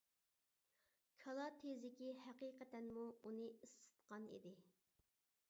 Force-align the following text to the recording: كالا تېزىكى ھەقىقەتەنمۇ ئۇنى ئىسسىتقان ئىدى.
كالا 1.25 1.45
تېزىكى 1.63 2.07
ھەقىقەتەنمۇ 2.23 3.05
ئۇنى 3.21 3.47
ئىسسىتقان 3.53 4.27
ئىدى. 4.39 4.57